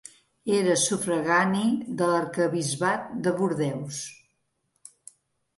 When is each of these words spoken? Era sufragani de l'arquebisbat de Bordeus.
Era 0.59 0.77
sufragani 0.83 1.67
de 1.99 2.07
l'arquebisbat 2.13 3.13
de 3.29 3.35
Bordeus. 3.43 4.01